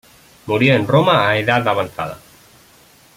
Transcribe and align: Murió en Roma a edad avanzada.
Murió 0.47 0.73
en 0.73 0.87
Roma 0.87 1.27
a 1.29 1.37
edad 1.37 1.67
avanzada. 1.67 2.17